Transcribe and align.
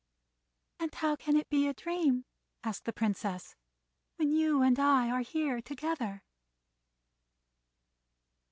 "And 0.79 0.95
how 0.95 1.15
can 1.15 1.35
it 1.37 1.47
be 1.47 1.67
a 1.67 1.75
dream," 1.75 2.25
asked 2.63 2.85
the 2.85 2.91
Princess, 2.91 3.55
"when 4.15 4.31
you 4.31 4.63
and 4.63 4.79
I 4.79 5.11
are 5.11 5.21
here 5.21 5.61
together?" 5.61 6.23